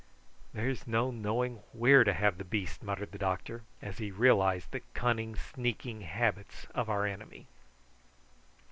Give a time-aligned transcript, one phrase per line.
[0.51, 4.79] "There's no knowing where to have the beast," muttered the doctor, as he realised the
[4.95, 7.45] cunning sneaking habits of our enemy.